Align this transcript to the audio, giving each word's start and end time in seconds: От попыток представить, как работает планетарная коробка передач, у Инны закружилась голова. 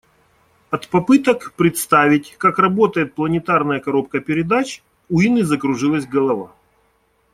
От 0.71 0.87
попыток 0.89 1.53
представить, 1.55 2.33
как 2.39 2.57
работает 2.57 3.13
планетарная 3.13 3.79
коробка 3.79 4.19
передач, 4.19 4.81
у 5.09 5.21
Инны 5.21 5.43
закружилась 5.43 6.07
голова. 6.07 6.51